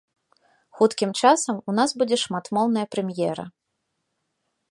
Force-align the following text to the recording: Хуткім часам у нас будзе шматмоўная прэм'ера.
Хуткім 0.79 1.11
часам 1.25 1.59
у 1.73 1.75
нас 1.81 1.93
будзе 2.01 2.17
шматмоўная 2.23 2.85
прэм'ера. 2.97 3.45